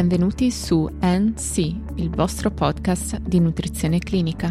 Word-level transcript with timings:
benvenuti 0.00 0.50
su 0.50 0.88
NC, 0.98 1.58
il 1.96 2.08
vostro 2.08 2.50
podcast 2.50 3.18
di 3.18 3.38
nutrizione 3.38 3.98
clinica. 3.98 4.48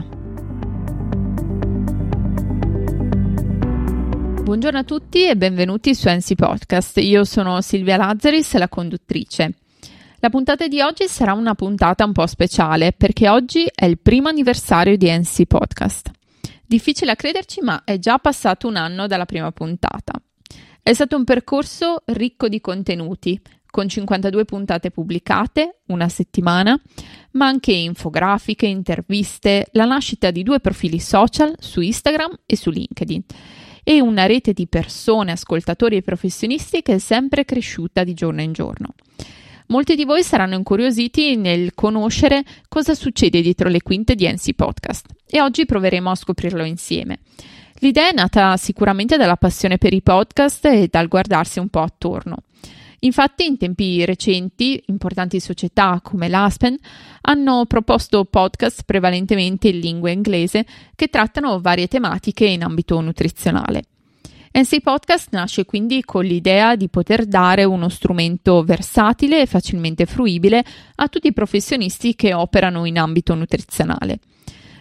Buongiorno 4.44 4.78
a 4.78 4.84
tutti 4.84 5.26
e 5.26 5.36
benvenuti 5.36 5.96
su 5.96 6.08
NC 6.08 6.36
Podcast. 6.36 6.98
Io 6.98 7.24
sono 7.24 7.62
Silvia 7.62 7.98
Lazzaris, 7.98 8.58
la 8.58 8.70
conduttrice. 8.70 9.54
La 10.20 10.30
puntata 10.30 10.68
di 10.68 10.82
oggi 10.82 11.08
sarà 11.08 11.34
una 11.34 11.56
puntata 11.56 12.06
un 12.06 12.12
po' 12.12 12.28
speciale 12.28 12.92
perché 12.92 13.28
oggi 13.28 13.68
è 13.74 13.86
il 13.86 13.98
primo 13.98 14.28
anniversario 14.28 14.98
di 14.98 15.10
NC 15.10 15.46
Podcast. 15.46 16.12
Difficile 16.64 17.10
a 17.10 17.16
crederci, 17.16 17.62
ma 17.62 17.82
è 17.84 17.98
già 17.98 18.20
passato 18.20 18.68
un 18.68 18.76
anno 18.76 19.08
dalla 19.08 19.26
prima 19.26 19.52
puntata. 19.52 20.14
È 20.82 20.94
stato 20.94 21.16
un 21.16 21.24
percorso 21.24 22.04
ricco 22.06 22.48
di 22.48 22.62
contenuti, 22.62 23.40
con 23.70 23.88
52 23.88 24.46
puntate 24.46 24.92
pubblicate, 24.92 25.82
una 25.88 26.10
settimana, 26.10 26.80
ma 27.32 27.46
anche 27.48 27.72
infografiche, 27.72 28.66
interviste, 28.66 29.68
la 29.74 29.86
nascita 29.86 30.32
di 30.32 30.44
due 30.44 30.60
profili 30.60 31.00
social 31.00 31.54
su 31.60 31.82
Instagram 31.82 32.40
e 32.46 32.56
su 32.56 32.72
LinkedIn 32.72 33.24
e 33.84 34.02
una 34.02 34.26
rete 34.26 34.54
di 34.54 34.68
persone, 34.68 35.32
ascoltatori 35.32 35.98
e 35.98 36.02
professionisti 36.02 36.82
che 36.82 36.96
è 36.96 37.00
sempre 37.00 37.46
cresciuta 37.46 38.04
di 38.04 38.14
giorno 38.14 38.42
in 38.42 38.52
giorno. 38.52 38.90
Molti 39.68 39.96
di 39.96 40.04
voi 40.04 40.24
saranno 40.24 40.56
incuriositi 40.56 41.36
nel 41.36 41.76
conoscere 41.76 42.44
cosa 42.68 42.96
succede 42.96 43.42
dietro 43.42 43.70
le 43.70 43.84
quinte 43.84 44.16
di 44.16 44.28
NC 44.28 44.54
Podcast 44.54 45.06
e 45.28 45.42
oggi 45.42 45.66
proveremo 45.66 46.10
a 46.10 46.16
scoprirlo 46.16 46.64
insieme. 46.64 47.20
L'idea 47.80 48.10
è 48.10 48.14
nata 48.14 48.58
sicuramente 48.58 49.16
dalla 49.16 49.38
passione 49.38 49.78
per 49.78 49.94
i 49.94 50.02
podcast 50.02 50.66
e 50.66 50.88
dal 50.92 51.08
guardarsi 51.08 51.60
un 51.60 51.70
po' 51.70 51.82
attorno. 51.82 52.38
Infatti, 53.02 53.46
in 53.46 53.58
tempi 53.58 54.04
recenti, 54.04 54.84
importanti 54.88 55.40
società 55.40 56.02
come 56.04 56.28
l'Aspen 56.28 56.76
hanno 57.22 57.66
proposto 57.66 58.26
podcast 58.26 58.84
prevalentemente 58.84 59.70
in 59.70 59.80
lingua 59.80 60.10
inglese 60.10 60.66
che 60.96 61.08
trattano 61.08 61.62
varie 61.62 61.88
tematiche 61.88 62.46
in 62.46 62.64
ambito 62.64 63.00
nutrizionale. 63.00 63.84
NC 64.52 64.82
Podcast 64.82 65.28
nasce 65.32 65.64
quindi 65.64 66.04
con 66.04 66.26
l'idea 66.26 66.76
di 66.76 66.90
poter 66.90 67.26
dare 67.26 67.64
uno 67.64 67.88
strumento 67.88 68.64
versatile 68.64 69.42
e 69.42 69.46
facilmente 69.46 70.06
fruibile 70.06 70.66
a 70.96 71.08
tutti 71.08 71.28
i 71.28 71.34
professionisti 71.34 72.16
che 72.16 72.34
operano 72.34 72.84
in 72.86 72.98
ambito 72.98 73.36
nutrizionale. 73.36 74.20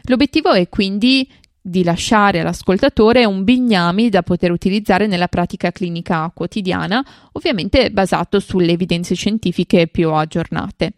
L'obiettivo 0.05 0.53
è 0.53 0.69
quindi 0.71 1.31
di 1.61 1.85
lasciare 1.85 2.41
all'ascoltatore 2.41 3.25
un 3.25 3.45
bignami 3.45 4.09
da 4.09 4.23
poter 4.23 4.51
utilizzare 4.51 5.07
nella 5.07 5.29
pratica 5.29 5.71
clinica 5.71 6.31
quotidiana, 6.35 7.05
ovviamente 7.33 7.91
basato 7.91 8.41
sulle 8.41 8.73
evidenze 8.73 9.15
scientifiche 9.15 9.87
più 9.89 10.13
aggiornate. 10.13 10.93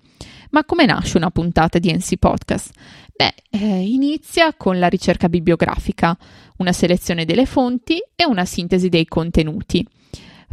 Ma 0.51 0.65
come 0.65 0.85
nasce 0.85 1.17
una 1.17 1.31
puntata 1.31 1.79
di 1.79 1.93
NC 1.93 2.17
Podcast? 2.17 2.73
Beh, 3.15 3.35
eh, 3.51 3.83
inizia 3.83 4.55
con 4.55 4.79
la 4.79 4.89
ricerca 4.89 5.29
bibliografica, 5.29 6.17
una 6.57 6.73
selezione 6.73 7.25
delle 7.25 7.47
fonti 7.47 8.03
e 8.17 8.25
una 8.25 8.45
sintesi 8.45 8.89
dei 8.89 9.07
contenuti. 9.07 9.87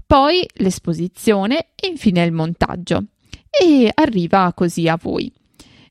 Poi 0.05 0.45
l'esposizione 0.55 1.67
e 1.75 1.88
infine 1.88 2.23
il 2.23 2.31
montaggio. 2.31 3.05
E 3.49 3.92
arriva 3.94 4.52
così 4.53 4.88
a 4.88 4.97
voi. 5.02 5.31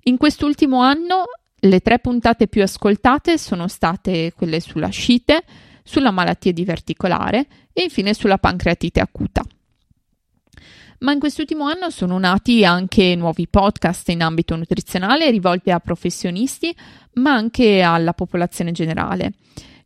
In 0.05 0.17
quest'ultimo 0.17 0.80
anno 0.80 1.25
le 1.59 1.81
tre 1.81 1.99
puntate 1.99 2.49
più 2.49 2.62
ascoltate 2.62 3.39
sono 3.39 3.69
state 3.69 4.33
quelle 4.35 4.61
sulla 4.61 4.89
scite, 4.89 5.43
sulla 5.83 6.11
malattia 6.11 6.53
diverticolare 6.53 7.47
e 7.73 7.85
infine 7.85 8.15
sulla 8.15 8.39
pancreatite 8.39 9.01
acuta. 9.01 9.43
Ma 10.98 11.13
in 11.13 11.19
quest'ultimo 11.19 11.64
anno 11.64 11.91
sono 11.91 12.19
nati 12.19 12.64
anche 12.64 13.14
nuovi 13.17 13.47
podcast 13.48 14.08
in 14.08 14.23
ambito 14.23 14.57
nutrizionale 14.57 15.30
rivolti 15.30 15.70
a 15.70 15.79
professionisti, 15.79 16.75
ma 17.14 17.35
anche 17.35 17.83
alla 17.83 18.14
popolazione 18.14 18.73
generale 18.73 19.33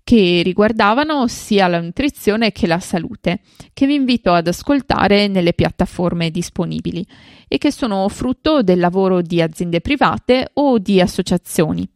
che 0.03 0.43
riguardavano 0.43 1.27
sia 1.27 1.69
la 1.69 1.81
nutrizione 1.81 2.53
che 2.53 2.67
la 2.67 2.81
salute, 2.81 3.41
che 3.73 3.87
vi 3.87 3.95
invito 3.95 4.33
ad 4.33 4.47
ascoltare 4.47 5.29
nelle 5.29 5.53
piattaforme 5.53 6.31
disponibili 6.31 7.07
e 7.49 7.59
che 7.59 7.71
sono 7.71 8.09
frutto 8.09 8.63
del 8.63 8.79
lavoro 8.79 9.23
di 9.23 9.41
aziende 9.41 9.81
private 9.81 10.51
o 10.55 10.79
di 10.79 11.01
associazioni. 11.01 11.89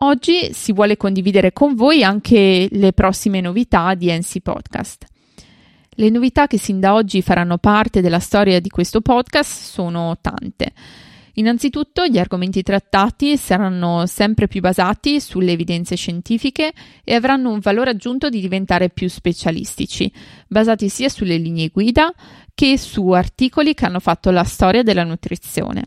Oggi 0.00 0.52
si 0.52 0.72
vuole 0.72 0.96
condividere 0.96 1.52
con 1.52 1.74
voi 1.74 2.02
anche 2.02 2.66
le 2.70 2.92
prossime 2.92 3.40
novità 3.40 3.94
di 3.94 4.10
NC 4.10 4.40
Podcast. 4.40 5.06
Le 5.90 6.08
novità 6.08 6.46
che 6.46 6.58
sin 6.58 6.80
da 6.80 6.94
oggi 6.94 7.20
faranno 7.20 7.58
parte 7.58 8.00
della 8.00 8.18
storia 8.18 8.58
di 8.60 8.70
questo 8.70 9.02
podcast 9.02 9.64
sono 9.64 10.16
tante. 10.22 10.72
Innanzitutto 11.34 12.06
gli 12.06 12.18
argomenti 12.18 12.62
trattati 12.62 13.38
saranno 13.38 14.04
sempre 14.06 14.48
più 14.48 14.60
basati 14.60 15.18
sulle 15.18 15.52
evidenze 15.52 15.96
scientifiche 15.96 16.72
e 17.02 17.14
avranno 17.14 17.50
un 17.50 17.60
valore 17.60 17.90
aggiunto 17.90 18.28
di 18.28 18.40
diventare 18.40 18.90
più 18.90 19.08
specialistici, 19.08 20.12
basati 20.46 20.90
sia 20.90 21.08
sulle 21.08 21.38
linee 21.38 21.68
guida 21.68 22.12
che 22.54 22.76
su 22.76 23.08
articoli 23.08 23.72
che 23.72 23.86
hanno 23.86 24.00
fatto 24.00 24.30
la 24.30 24.44
storia 24.44 24.82
della 24.82 25.04
nutrizione. 25.04 25.84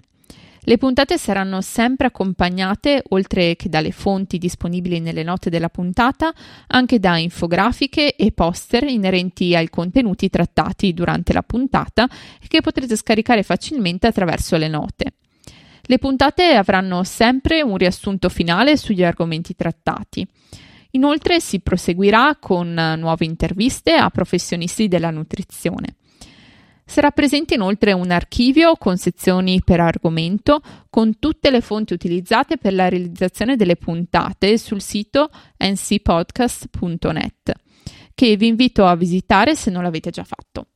Le 0.67 0.79
puntate 0.79 1.19
saranno 1.19 1.62
sempre 1.62 2.07
accompagnate, 2.07 3.03
oltre 3.09 3.56
che 3.56 3.69
dalle 3.69 3.91
fonti 3.91 4.39
disponibili 4.39 5.00
nelle 5.00 5.22
note 5.22 5.51
della 5.51 5.69
puntata, 5.69 6.33
anche 6.67 6.97
da 6.97 7.17
infografiche 7.17 8.16
e 8.16 8.31
poster 8.31 8.83
inerenti 8.85 9.56
ai 9.56 9.69
contenuti 9.69 10.27
trattati 10.27 10.91
durante 10.95 11.33
la 11.33 11.44
puntata 11.44 12.09
che 12.47 12.62
potrete 12.62 12.95
scaricare 12.95 13.44
facilmente 13.44 14.07
attraverso 14.07 14.57
le 14.57 14.67
note. 14.67 15.13
Le 15.88 16.00
puntate 16.00 16.53
avranno 16.53 17.03
sempre 17.03 17.62
un 17.62 17.78
riassunto 17.78 18.29
finale 18.29 18.75
sugli 18.75 19.03
argomenti 19.03 19.56
trattati. 19.56 20.28
Inoltre 20.91 21.40
si 21.40 21.59
proseguirà 21.59 22.38
con 22.40 22.73
nuove 22.97 23.25
interviste 23.25 23.94
a 23.94 24.09
professionisti 24.09 24.88
della 24.88 25.12
nutrizione. 25.12 25.97
Sarà 26.88 27.12
presente 27.12 27.56
inoltre 27.56 27.94
un 27.94 28.12
archivio 28.12 28.75
con 28.75 28.97
sezioni 28.97 29.62
per 29.63 29.79
argomento 29.79 30.62
con 30.90 31.18
tutte 31.19 31.50
le 31.50 31.62
fonti 31.62 31.94
utilizzate 31.94 32.57
per 32.57 32.74
la 32.74 32.90
realizzazione 32.90 33.56
delle 33.56 33.75
puntate 33.75 34.57
sul 34.57 34.81
sito 34.81 35.29
ncpodcast.net 35.57 37.53
che 38.13 38.38
vi 38.38 38.47
invito 38.47 38.85
a 38.85 38.95
visitare 38.95 39.56
se 39.56 39.69
non 39.69 39.84
l'avete 39.84 40.09
già 40.09 40.24
fatto. 40.24 40.68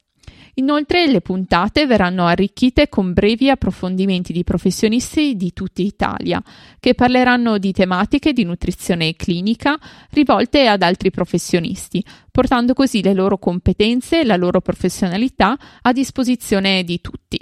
Inoltre 0.55 1.07
le 1.07 1.21
puntate 1.21 1.85
verranno 1.85 2.25
arricchite 2.25 2.89
con 2.89 3.13
brevi 3.13 3.49
approfondimenti 3.49 4.33
di 4.33 4.43
professionisti 4.43 5.35
di 5.35 5.53
tutta 5.53 5.81
Italia, 5.81 6.41
che 6.79 6.95
parleranno 6.95 7.57
di 7.57 7.71
tematiche 7.71 8.33
di 8.33 8.43
nutrizione 8.43 9.15
clinica 9.15 9.77
rivolte 10.11 10.67
ad 10.67 10.81
altri 10.81 11.11
professionisti, 11.11 12.03
portando 12.31 12.73
così 12.73 13.01
le 13.01 13.13
loro 13.13 13.37
competenze 13.37 14.21
e 14.21 14.25
la 14.25 14.35
loro 14.35 14.61
professionalità 14.61 15.57
a 15.81 15.91
disposizione 15.91 16.83
di 16.83 16.99
tutti. 17.01 17.39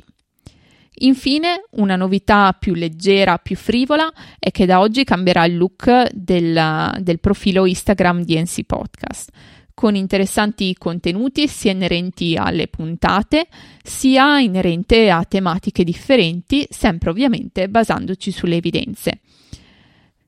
Infine, 0.99 1.65
una 1.71 1.95
novità 1.95 2.55
più 2.57 2.73
leggera, 2.73 3.37
più 3.37 3.55
frivola, 3.55 4.11
è 4.39 4.49
che 4.49 4.65
da 4.65 4.79
oggi 4.79 5.03
cambierà 5.03 5.45
il 5.45 5.55
look 5.55 6.09
del, 6.11 6.91
del 6.99 7.19
profilo 7.19 7.67
Instagram 7.67 8.23
di 8.23 8.39
NC 8.39 8.63
Podcast 8.63 9.31
con 9.77 9.93
interessanti 9.93 10.73
contenuti 10.75 11.47
sia 11.47 11.69
inerenti 11.69 12.35
alle 12.35 12.67
puntate, 12.67 13.45
sia 13.83 14.39
inerente 14.39 15.11
a 15.11 15.23
tematiche 15.23 15.83
differenti, 15.83 16.65
sempre 16.67 17.11
ovviamente 17.11 17.69
basandoci 17.69 18.31
sulle 18.31 18.55
evidenze. 18.55 19.19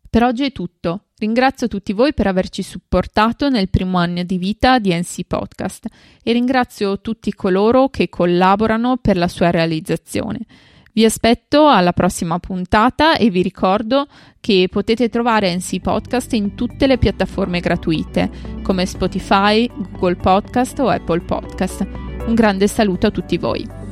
Per 0.08 0.22
oggi 0.22 0.46
è 0.46 0.52
tutto. 0.52 1.06
Ringrazio 1.18 1.68
tutti 1.68 1.94
voi 1.94 2.14
per 2.14 2.28
averci 2.28 2.62
supportato 2.62 3.50
nel 3.50 3.72
primo 3.72 3.98
anno 3.98 4.22
di 4.22 4.38
vita 4.38 4.78
di 4.78 4.94
NC 4.94 5.22
Podcast 5.26 5.88
e 6.22 6.32
ringrazio 6.32 7.02
tutti 7.02 7.34
coloro 7.34 7.90
che 7.90 8.08
collaborano 8.08 8.98
per 8.98 9.18
la 9.18 9.28
sua 9.28 9.50
realizzazione. 9.50 10.46
Vi 10.92 11.06
aspetto 11.06 11.68
alla 11.68 11.94
prossima 11.94 12.40
puntata 12.40 13.16
e 13.16 13.30
vi 13.30 13.42
ricordo 13.42 14.08
che 14.40 14.68
potete 14.70 15.10
trovare 15.10 15.56
NC 15.56 15.80
Podcast 15.82 16.34
in 16.34 16.56
tutte 16.56 16.88
le 16.88 16.98
piattaforme 16.98 17.60
gratuite 17.60 18.30
come 18.64 18.86
Spotify, 18.86 19.68
Google 19.68 20.16
Podcast 20.16 20.80
o 20.80 20.90
Apple 20.90 21.22
Podcast. 21.22 21.88
Un 22.26 22.34
grande 22.34 22.68
saluto 22.68 23.08
a 23.08 23.12
tutti 23.12 23.38
voi. 23.38 23.89